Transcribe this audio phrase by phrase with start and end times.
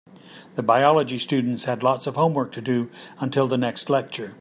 [0.55, 4.29] The biology students had lots of homework to do until the next lecture.